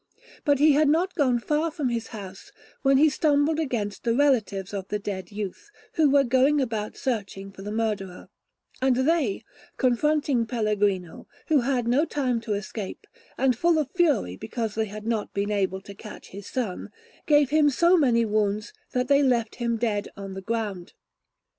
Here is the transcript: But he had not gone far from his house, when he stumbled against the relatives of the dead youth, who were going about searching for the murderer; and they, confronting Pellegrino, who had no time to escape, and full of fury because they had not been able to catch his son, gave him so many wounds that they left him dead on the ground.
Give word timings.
But 0.43 0.57
he 0.57 0.71
had 0.73 0.89
not 0.89 1.13
gone 1.13 1.37
far 1.37 1.69
from 1.69 1.89
his 1.89 2.07
house, 2.07 2.51
when 2.81 2.97
he 2.97 3.07
stumbled 3.07 3.59
against 3.59 4.03
the 4.03 4.15
relatives 4.15 4.73
of 4.73 4.87
the 4.87 4.97
dead 4.97 5.31
youth, 5.31 5.69
who 5.93 6.09
were 6.09 6.23
going 6.23 6.59
about 6.59 6.97
searching 6.97 7.51
for 7.51 7.61
the 7.61 7.71
murderer; 7.71 8.27
and 8.81 8.95
they, 9.07 9.43
confronting 9.77 10.47
Pellegrino, 10.47 11.27
who 11.49 11.59
had 11.59 11.87
no 11.87 12.03
time 12.03 12.41
to 12.41 12.55
escape, 12.55 13.05
and 13.37 13.55
full 13.55 13.77
of 13.77 13.91
fury 13.91 14.35
because 14.35 14.73
they 14.73 14.85
had 14.87 15.05
not 15.05 15.35
been 15.35 15.51
able 15.51 15.81
to 15.81 15.93
catch 15.93 16.29
his 16.29 16.47
son, 16.47 16.89
gave 17.27 17.51
him 17.51 17.69
so 17.69 17.95
many 17.95 18.25
wounds 18.25 18.73
that 18.93 19.07
they 19.07 19.21
left 19.21 19.57
him 19.57 19.77
dead 19.77 20.09
on 20.17 20.33
the 20.33 20.41
ground. 20.41 20.93